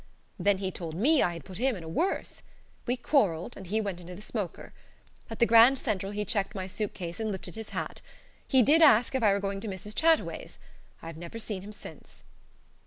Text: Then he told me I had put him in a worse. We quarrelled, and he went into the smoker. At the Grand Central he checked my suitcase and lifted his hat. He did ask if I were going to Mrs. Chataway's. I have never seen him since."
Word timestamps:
Then 0.39 0.57
he 0.57 0.71
told 0.71 0.95
me 0.95 1.21
I 1.21 1.33
had 1.33 1.45
put 1.45 1.59
him 1.59 1.75
in 1.75 1.83
a 1.83 1.87
worse. 1.87 2.41
We 2.87 2.97
quarrelled, 2.97 3.55
and 3.55 3.67
he 3.67 3.79
went 3.79 4.01
into 4.01 4.15
the 4.15 4.21
smoker. 4.23 4.73
At 5.29 5.37
the 5.37 5.45
Grand 5.45 5.77
Central 5.77 6.11
he 6.11 6.25
checked 6.25 6.55
my 6.55 6.65
suitcase 6.65 7.19
and 7.19 7.31
lifted 7.31 7.53
his 7.53 7.69
hat. 7.69 8.01
He 8.47 8.63
did 8.63 8.81
ask 8.81 9.13
if 9.13 9.21
I 9.21 9.31
were 9.31 9.39
going 9.39 9.59
to 9.59 9.67
Mrs. 9.67 9.93
Chataway's. 9.95 10.57
I 11.03 11.05
have 11.05 11.17
never 11.17 11.37
seen 11.37 11.61
him 11.61 11.71
since." 11.71 12.23